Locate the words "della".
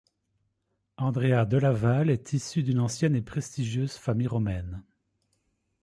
1.45-1.71